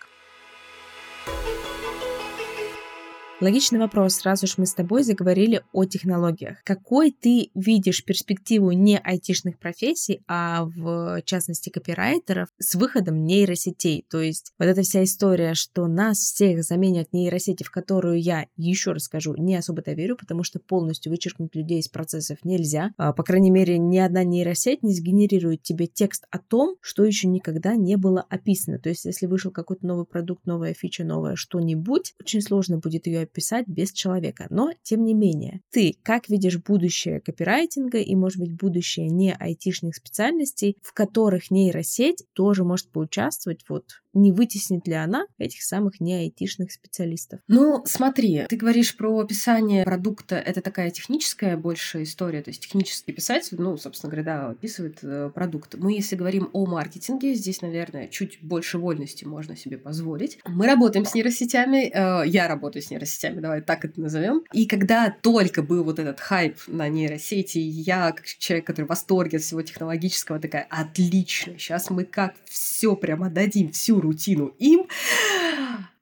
[3.41, 6.63] Логичный вопрос, сразу же мы с тобой заговорили о технологиях.
[6.63, 14.06] Какой ты видишь перспективу не айтишных профессий, а в частности копирайтеров с выходом нейросетей?
[14.10, 18.93] То есть вот эта вся история, что нас всех заменят нейросети, в которую я, еще
[18.93, 22.91] раз скажу, не особо-то верю, потому что полностью вычеркнуть людей из процессов нельзя.
[22.95, 27.28] А, по крайней мере, ни одна нейросеть не сгенерирует тебе текст о том, что еще
[27.28, 28.80] никогда не было описано.
[28.80, 33.24] То есть если вышел какой-то новый продукт, новая фича, новое что-нибудь, очень сложно будет ее
[33.31, 34.47] писать без человека.
[34.49, 39.95] Но, тем не менее, ты как видишь будущее копирайтинга и, может быть, будущее не айтишных
[39.95, 43.85] специальностей, в которых нейросеть тоже может поучаствовать вот
[44.15, 47.39] не вытеснит ли она этих самых не айтишных специалистов?
[47.47, 53.12] Ну, смотри, ты говоришь про описание продукта, это такая техническая больше история, то есть технический
[53.12, 55.75] писатель, ну, собственно говоря, да, описывает э, продукт.
[55.75, 60.39] Мы, если говорим о маркетинге, здесь, наверное, чуть больше вольности можно себе позволить.
[60.45, 64.43] Мы работаем с нейросетями, э, я работаю с нейросетями, давай так это назовем.
[64.54, 69.38] И когда только был вот этот хайп на нейросети, я, как человек, который в восторге
[69.38, 74.88] от всего технологического, такая, отлично, сейчас мы как все прямо дадим, всю рутину им.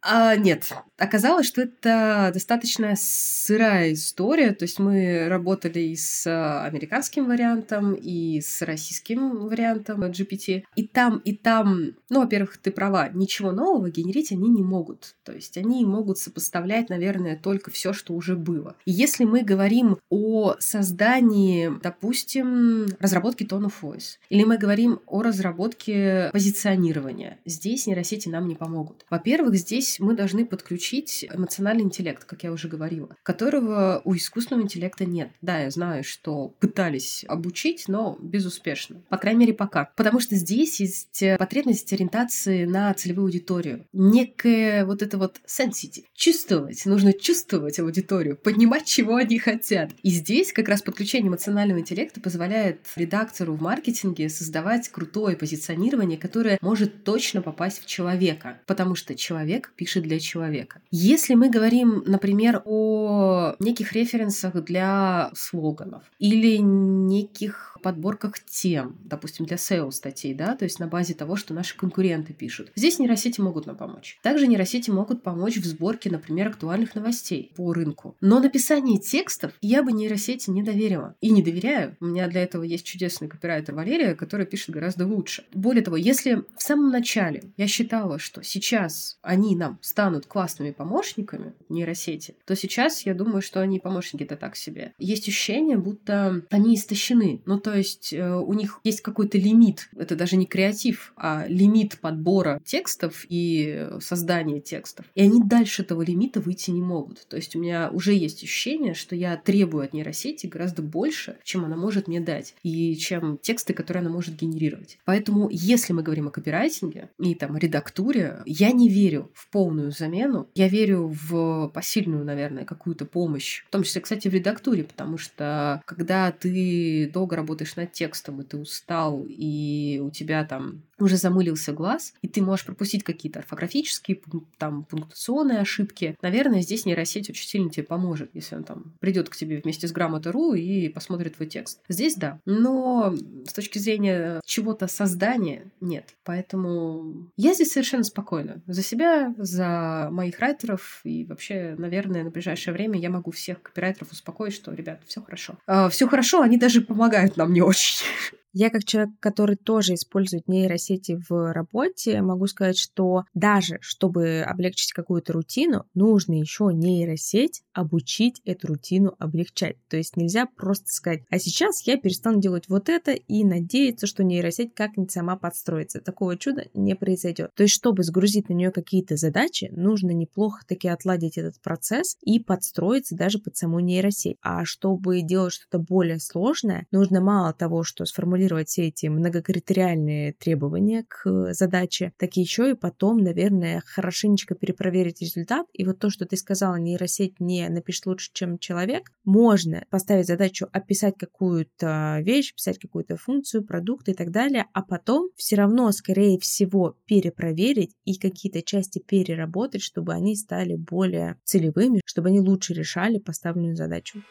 [0.05, 4.51] А, нет, оказалось, что это достаточно сырая история.
[4.51, 6.27] То есть мы работали и с
[6.65, 10.63] американским вариантом, и с российским вариантом GPT.
[10.75, 15.15] И там, и там, ну, во-первых, ты права, ничего нового генерить они не могут.
[15.23, 18.75] То есть они могут сопоставлять, наверное, только все, что уже было.
[18.85, 25.21] И если мы говорим о создании, допустим, разработки tone of voice, или мы говорим о
[25.21, 29.05] разработке позиционирования, здесь нейросети нам не помогут.
[29.09, 34.63] Во-первых, здесь здесь мы должны подключить эмоциональный интеллект, как я уже говорила, которого у искусственного
[34.63, 35.29] интеллекта нет.
[35.41, 39.01] Да, я знаю, что пытались обучить, но безуспешно.
[39.09, 39.91] По крайней мере, пока.
[39.95, 43.85] Потому что здесь есть потребность ориентации на целевую аудиторию.
[43.93, 46.05] Некое вот это вот sensitive.
[46.15, 46.85] Чувствовать.
[46.85, 49.91] Нужно чувствовать аудиторию, понимать, чего они хотят.
[50.01, 56.57] И здесь как раз подключение эмоционального интеллекта позволяет редактору в маркетинге создавать крутое позиционирование, которое
[56.61, 58.59] может точно попасть в человека.
[58.65, 60.79] Потому что человек пишет для человека.
[60.91, 69.57] Если мы говорим, например, о неких референсах для слоганов или неких подборках тем, допустим, для
[69.57, 72.71] SEO статей, да, то есть на базе того, что наши конкуренты пишут.
[72.75, 74.17] Здесь нейросети могут нам помочь.
[74.23, 78.15] Также нейросети могут помочь в сборке, например, актуальных новостей по рынку.
[78.21, 81.15] Но написание текстов я бы нейросети не доверила.
[81.21, 81.95] И не доверяю.
[81.99, 85.45] У меня для этого есть чудесный копирайтер Валерия, который пишет гораздо лучше.
[85.53, 91.53] Более того, если в самом начале я считала, что сейчас они нам станут классными помощниками
[91.69, 94.93] нейросети, то сейчас я думаю, что они помощники-то так себе.
[94.97, 97.41] Есть ощущение, будто они истощены.
[97.45, 101.99] Ну, то есть э, у них есть какой-то лимит, это даже не креатив, а лимит
[101.99, 105.05] подбора текстов и создания текстов.
[105.15, 107.27] И они дальше этого лимита выйти не могут.
[107.27, 111.65] То есть у меня уже есть ощущение, что я требую от нейросети гораздо больше, чем
[111.65, 114.97] она может мне дать, и чем тексты, которые она может генерировать.
[115.05, 120.47] Поэтому, если мы говорим о копирайтинге и там редактуре, я не верю в полную замену.
[120.55, 125.81] Я верю в посильную, наверное, какую-то помощь, в том числе, кстати, в редактуре, потому что
[125.85, 131.73] когда ты долго работаешь над текстом, и ты устал, и у тебя там уже замылился
[131.73, 134.21] глаз, и ты можешь пропустить какие-то орфографические,
[134.57, 139.35] там, пунктуационные ошибки, наверное, здесь нейросеть очень сильно тебе поможет, если он там придет к
[139.35, 141.81] тебе вместе с грамотой.ру и посмотрит твой текст.
[141.89, 142.39] Здесь да.
[142.45, 143.15] Но
[143.47, 146.15] с точки зрения чего-то создания нет.
[146.23, 148.61] Поэтому я здесь совершенно спокойна.
[148.67, 154.11] За себя, за моих райтеров и вообще, наверное, на ближайшее время я могу всех копирайтеров
[154.11, 155.57] успокоить, что, ребят, все хорошо.
[155.65, 158.05] А, все хорошо, они даже помогают нам не очень.
[158.53, 164.93] Я как человек, который тоже использует нейросети в работе, могу сказать, что даже чтобы облегчить
[164.93, 169.77] какую-то рутину, нужно еще нейросеть обучить эту рутину облегчать.
[169.89, 174.23] То есть нельзя просто сказать, а сейчас я перестану делать вот это и надеяться, что
[174.23, 175.99] нейросеть как-нибудь сама подстроится.
[175.99, 177.49] Такого чуда не произойдет.
[177.55, 182.39] То есть, чтобы сгрузить на нее какие-то задачи, нужно неплохо таки отладить этот процесс и
[182.39, 184.37] подстроиться даже под саму нейросеть.
[184.43, 190.33] А чтобы делать что-то более сложное, нужно мало того, что сформулировать сформулировать все эти многокритериальные
[190.33, 195.65] требования к задаче, так еще и потом, наверное, хорошенечко перепроверить результат.
[195.73, 200.67] И вот то, что ты сказала, нейросеть не напишет лучше, чем человек, можно поставить задачу
[200.71, 206.37] описать какую-то вещь, писать какую-то функцию, продукт и так далее, а потом все равно, скорее
[206.39, 213.19] всего, перепроверить и какие-то части переработать, чтобы они стали более целевыми, чтобы они лучше решали
[213.19, 214.21] поставленную задачу.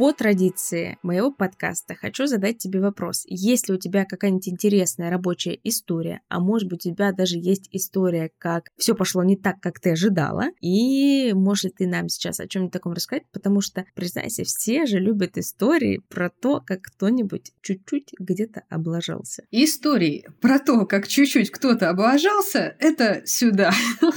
[0.00, 3.24] По традиции моего подкаста хочу задать тебе вопрос.
[3.26, 8.30] Если у тебя какая-нибудь интересная рабочая история, а может быть у тебя даже есть история,
[8.38, 12.72] как все пошло не так, как ты ожидала, и может ты нам сейчас о чем-нибудь
[12.72, 18.62] таком рассказать, потому что, признайся, все же любят истории про то, как кто-нибудь чуть-чуть где-то
[18.70, 19.44] облажался.
[19.50, 23.70] Истории про то, как чуть-чуть кто-то облажался, это сюда.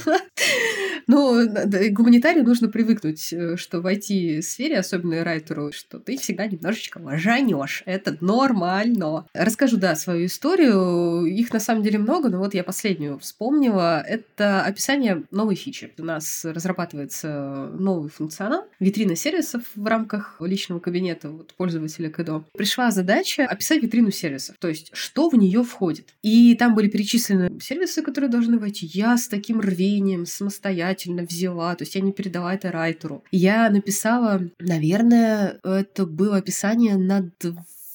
[1.06, 1.42] Но
[1.90, 7.82] гуманитарию нужно привыкнуть, э, что в IT-сфере, особенно райтеру, что ты всегда немножечко ложанешь.
[7.86, 9.26] Это нормально.
[9.34, 11.24] Расскажу, да, свою историю.
[11.26, 14.00] Их на самом деле много, но вот я последнюю вспомнила.
[14.00, 15.92] Это описание новой фичи.
[15.98, 22.44] У нас разрабатывается новый функционал, витрина сервисов в рамках личного кабинета вот, пользователя КДО.
[22.56, 26.14] Пришла задача описать витрину сервисов, то есть что в нее входит.
[26.22, 28.86] И там были перечислены сервисы, которые должны войти.
[28.86, 33.24] Я с таким рвением самостоятельно взяла, то есть я не передала это райтеру.
[33.30, 37.30] Я написала, наверное, это было описание на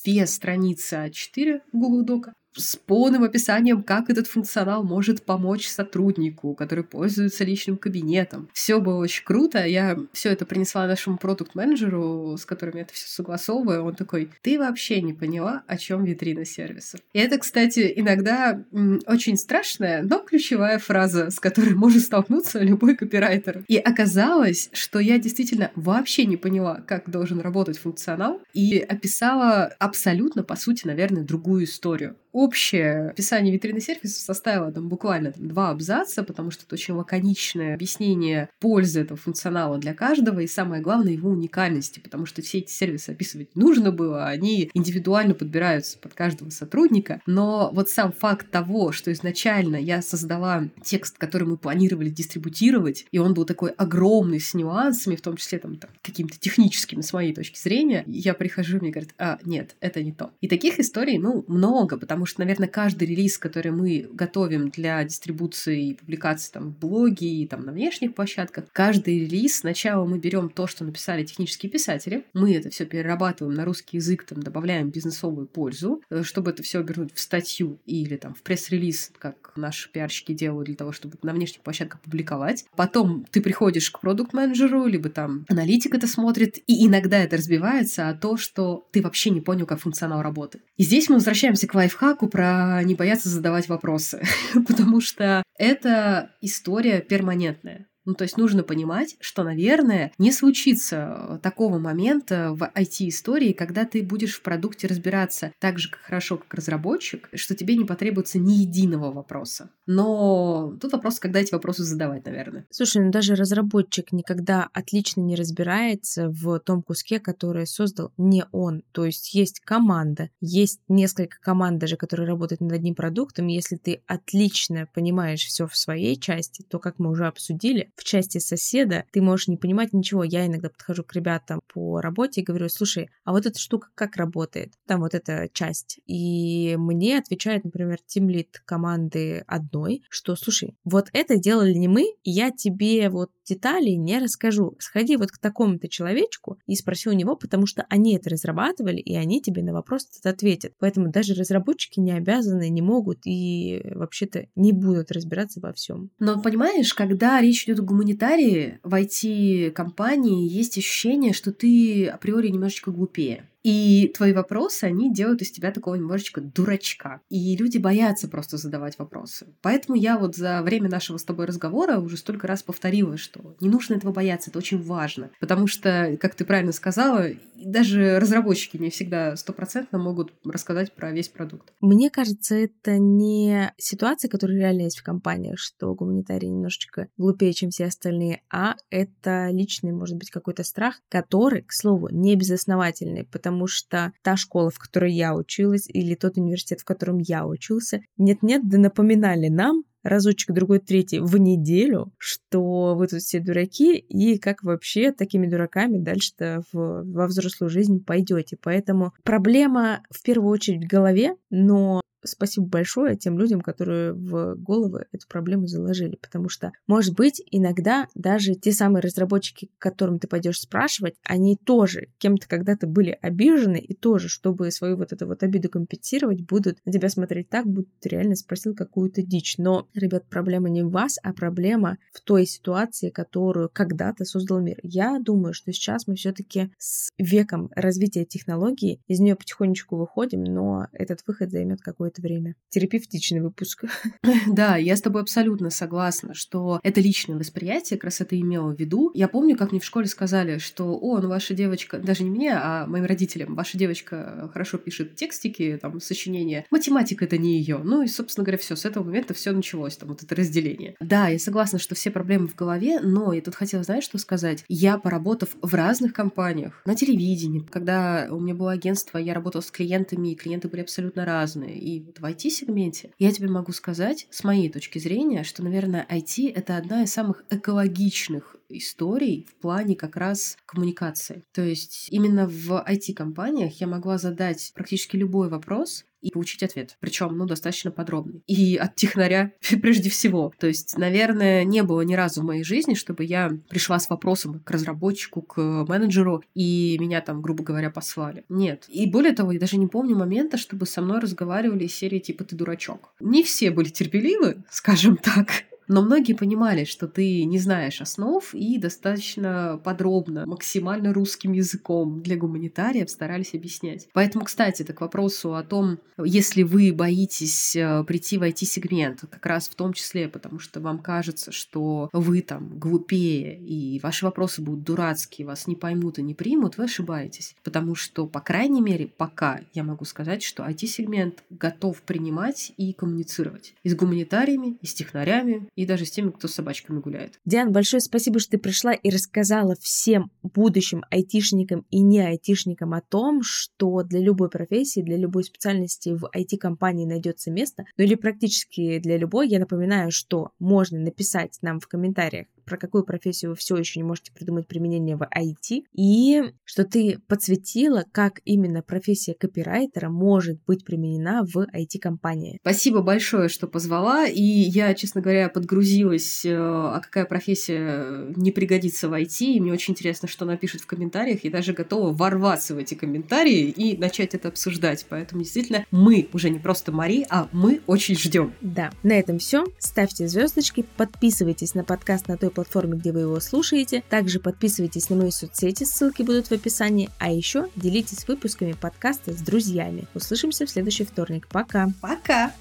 [0.03, 6.83] две страницы А4 Google Дока с полным описанием, как этот функционал может помочь сотруднику, который
[6.83, 8.49] пользуется личным кабинетом.
[8.53, 9.65] Все было очень круто.
[9.65, 13.83] Я все это принесла нашему продукт-менеджеру, с которым я это все согласовываю.
[13.83, 16.99] Он такой, ты вообще не поняла, о чем витрина сервиса.
[17.13, 18.63] И это, кстати, иногда
[19.05, 23.63] очень страшная, но ключевая фраза, с которой может столкнуться любой копирайтер.
[23.67, 30.43] И оказалось, что я действительно вообще не поняла, как должен работать функционал, и описала абсолютно,
[30.43, 36.23] по сути, наверное, другую историю общее описание витрины сервиса составило там буквально там, два абзаца,
[36.23, 41.29] потому что это очень лаконичное объяснение пользы этого функционала для каждого и самое главное его
[41.29, 47.21] уникальности, потому что все эти сервисы описывать нужно было, они индивидуально подбираются под каждого сотрудника,
[47.25, 53.17] но вот сам факт того, что изначально я создала текст, который мы планировали дистрибутировать, и
[53.19, 57.33] он был такой огромный с нюансами, в том числе там, там какими-то техническими с моей
[57.33, 60.31] точки зрения, я прихожу, мне говорят, а, нет, это не то.
[60.41, 65.89] И таких историй, ну, много, потому что, наверное, каждый релиз, который мы готовим для дистрибуции
[65.89, 70.49] и публикации там в блоге и там на внешних площадках, каждый релиз сначала мы берем
[70.49, 75.47] то, что написали технические писатели, мы это все перерабатываем на русский язык, там добавляем бизнесовую
[75.47, 80.33] пользу, э, чтобы это все обернуть в статью или там в пресс-релиз, как наши пиарщики
[80.33, 82.65] делают для того, чтобы на внешних площадках публиковать.
[82.75, 88.13] Потом ты приходишь к продукт-менеджеру, либо там аналитик это смотрит, и иногда это разбивается, а
[88.13, 90.63] то, что ты вообще не понял, как функционал работает.
[90.77, 94.23] И здесь мы возвращаемся к лайфхаку, Хаку про не бояться задавать вопросы,
[94.67, 97.85] потому что это история перманентная.
[98.09, 104.01] Ну, то есть нужно понимать, что, наверное, не случится такого момента в IT-истории, когда ты
[104.01, 109.11] будешь в продукте разбираться так же хорошо, как разработчик, что тебе не потребуется ни единого
[109.11, 109.69] вопроса.
[109.85, 112.65] Но тут вопрос, когда эти вопросы задавать, наверное.
[112.71, 118.81] Слушай, ну даже разработчик никогда отлично не разбирается в том куске, который создал не он.
[118.91, 123.45] То есть есть команда, есть несколько команд даже, которые работают над одним продуктом.
[123.45, 128.37] Если ты отлично понимаешь все в своей части, то, как мы уже обсудили, в части
[128.37, 130.23] соседа, ты можешь не понимать ничего.
[130.23, 134.15] Я иногда подхожу к ребятам по работе и говорю, слушай, а вот эта штука как
[134.15, 134.73] работает?
[134.87, 135.99] Там вот эта часть.
[136.05, 142.31] И мне отвечает, например, тимлит команды одной, что, слушай, вот это делали не мы, и
[142.31, 144.75] я тебе вот деталей не расскажу.
[144.79, 149.15] Сходи вот к такому-то человечку и спроси у него, потому что они это разрабатывали, и
[149.15, 150.73] они тебе на вопрос этот ответят.
[150.79, 156.11] Поэтому даже разработчики не обязаны, не могут и вообще-то не будут разбираться во всем.
[156.19, 162.91] Но понимаешь, когда речь идет о гуманитарии, в IT-компании есть ощущение, что ты априори немножечко
[162.91, 163.45] глупее.
[163.63, 167.21] И твои вопросы, они делают из тебя такого немножечко дурачка.
[167.29, 169.47] И люди боятся просто задавать вопросы.
[169.61, 173.69] Поэтому я вот за время нашего с тобой разговора уже столько раз повторила, что не
[173.69, 175.29] нужно этого бояться, это очень важно.
[175.39, 181.29] Потому что, как ты правильно сказала, даже разработчики не всегда стопроцентно могут рассказать про весь
[181.29, 181.73] продукт.
[181.81, 187.69] Мне кажется, это не ситуация, которая реально есть в компаниях, что гуманитарии немножечко глупее, чем
[187.69, 193.48] все остальные, а это личный, может быть, какой-то страх, который, к слову, не безосновательный, потому
[193.49, 198.01] потому что та школа, в которой я училась, или тот университет, в котором я учился,
[198.17, 204.37] нет-нет, да напоминали нам, разочек, другой, третий в неделю, что вы тут все дураки, и
[204.37, 208.57] как вообще такими дураками дальше-то в, во взрослую жизнь пойдете.
[208.61, 215.05] Поэтому проблема в первую очередь в голове, но спасибо большое тем людям, которые в головы
[215.11, 220.27] эту проблему заложили, потому что, может быть, иногда даже те самые разработчики, к которым ты
[220.27, 225.43] пойдешь спрашивать, они тоже кем-то когда-то были обижены, и тоже, чтобы свою вот эту вот
[225.43, 229.57] обиду компенсировать, будут на тебя смотреть так, будто ты реально спросил какую-то дичь.
[229.57, 234.79] Но, ребят, проблема не в вас, а проблема в той ситуации, которую когда-то создал мир.
[234.83, 240.87] Я думаю, что сейчас мы все-таки с веком развития технологий из нее потихонечку выходим, но
[240.93, 242.55] этот выход займет какое-то время.
[242.69, 243.85] Терапевтичный выпуск.
[244.47, 248.79] Да, я с тобой абсолютно согласна, что это личное восприятие, как раз это имело в
[248.79, 249.11] виду.
[249.13, 252.53] Я помню, как мне в школе сказали, что, о, ну ваша девочка, даже не мне,
[252.53, 256.65] а моим родителям, ваша девочка хорошо пишет текстики, там, сочинения.
[256.71, 257.79] Математика это не ее.
[257.83, 260.95] Ну и, собственно говоря, все, с этого момента все началось, там, вот это разделение.
[260.99, 264.63] Да, я согласна, что все проблемы в голове, но я тут хотела, знаешь, что сказать?
[264.67, 269.71] Я, поработав в разных компаниях, на телевидении, когда у меня было агентство, я работала с
[269.71, 271.77] клиентами, и клиенты были абсолютно разные.
[271.77, 276.51] И вот в IT-сегменте, я тебе могу сказать, с моей точки зрения, что, наверное, IT—
[276.55, 281.43] это одна из самых экологичных историй в плане как раз коммуникации.
[281.53, 286.97] То есть именно в IT-компаниях я могла задать практически любой вопрос, и получить ответ.
[286.99, 288.43] Причем, ну, достаточно подробный.
[288.47, 290.53] И от технаря прежде всего.
[290.59, 294.59] То есть, наверное, не было ни разу в моей жизни, чтобы я пришла с вопросом
[294.59, 295.57] к разработчику, к
[295.87, 298.45] менеджеру, и меня там, грубо говоря, послали.
[298.49, 298.85] Нет.
[298.87, 302.43] И более того, я даже не помню момента, чтобы со мной разговаривали из серии типа
[302.43, 303.13] «ты дурачок».
[303.19, 305.47] Не все были терпеливы, скажем так.
[305.89, 312.37] Но многие понимали, что ты не знаешь основ и достаточно подробно, максимально русским языком для
[312.37, 314.07] гуманитариев старались объяснять.
[314.13, 319.43] Поэтому, кстати, это к вопросу о том, если вы боитесь э, прийти в IT-сегмент, как
[319.47, 324.61] раз в том числе, потому что вам кажется, что вы там глупее, и ваши вопросы
[324.61, 327.55] будут дурацкие, вас не поймут и не примут, вы ошибаетесь.
[327.63, 333.73] Потому что, по крайней мере, пока я могу сказать, что IT-сегмент готов принимать и коммуницировать
[333.81, 337.39] и с гуманитариями, и с технарями, и даже с теми, кто с собачками гуляет.
[337.45, 342.99] Диан, большое спасибо, что ты пришла и рассказала всем будущим айтишникам и не айтишникам о
[342.99, 348.99] том, что для любой профессии, для любой специальности в IT-компании найдется место, ну или практически
[348.99, 349.47] для любой.
[349.47, 354.03] Я напоминаю, что можно написать нам в комментариях, про какую профессию вы все еще не
[354.03, 360.85] можете придумать применение в IT, и что ты подсветила, как именно профессия копирайтера может быть
[360.85, 362.59] применена в IT-компании.
[362.61, 369.09] Спасибо большое, что позвала, и я, честно говоря, подгрузилась, э, а какая профессия не пригодится
[369.09, 372.77] в IT, и мне очень интересно, что напишут в комментариях, и даже готова ворваться в
[372.77, 375.07] эти комментарии и начать это обсуждать.
[375.09, 378.53] Поэтому действительно мы уже не просто Мари, а мы очень ждем.
[378.61, 379.65] Да, на этом все.
[379.79, 384.03] Ставьте звездочки, подписывайтесь на подкаст на той платформе, где вы его слушаете.
[384.09, 387.09] Также подписывайтесь на мои соцсети, ссылки будут в описании.
[387.17, 390.07] А еще делитесь выпусками подкаста с друзьями.
[390.13, 391.47] Услышимся в следующий вторник.
[391.47, 391.89] Пока.
[392.01, 392.51] Пока.